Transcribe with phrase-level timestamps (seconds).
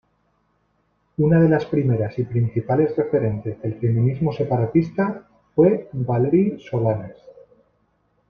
[1.17, 7.17] Una de las primeras y principales referentes del feminismo separatista fue Valerie Solanas.